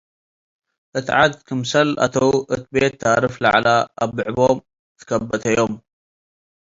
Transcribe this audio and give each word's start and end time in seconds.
እት 0.97 1.07
ዐድ 1.17 1.33
ክምሰል 1.47 1.89
አተው፣ 2.05 2.31
እት 2.53 2.63
ቤት 2.73 2.93
ታርፍ 3.01 3.33
ለዐለ 3.43 3.67
አብዕቦም 4.03 4.57
ትከበ'ተዮም። 4.99 5.73